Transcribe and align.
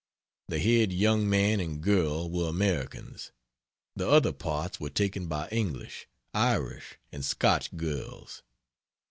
The 0.47 0.57
head 0.57 0.91
young 0.91 1.29
man 1.29 1.59
and 1.59 1.79
girl 1.79 2.27
were 2.27 2.49
Americans, 2.49 3.31
the 3.95 4.09
other 4.09 4.31
parts 4.33 4.79
were 4.79 4.89
taken 4.89 5.27
by 5.27 5.47
English, 5.49 6.07
Irish 6.33 6.95
and 7.11 7.23
Scotch 7.23 7.77
girls. 7.77 8.41